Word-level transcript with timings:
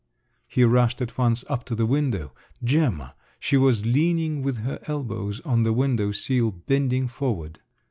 He 0.47 0.63
rushed 0.63 0.99
at 0.99 1.15
once 1.15 1.45
up 1.47 1.63
to 1.65 1.75
the 1.75 1.85
window… 1.85 2.33
Gemma! 2.63 3.13
She 3.39 3.55
was 3.55 3.85
leaning 3.85 4.41
with 4.41 4.63
her 4.65 4.79
elbows 4.87 5.41
on 5.41 5.61
the 5.61 5.73
window 5.73 6.11
sill, 6.11 6.49
bending 6.49 7.07
forward. 7.07 7.59